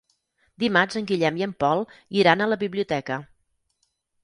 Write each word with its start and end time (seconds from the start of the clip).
Dimarts 0.63 0.99
en 1.01 1.07
Guillem 1.11 1.37
i 1.41 1.45
en 1.49 1.53
Pol 1.65 1.85
iran 2.23 2.41
a 2.41 2.49
la 2.55 2.59
biblioteca. 2.65 3.21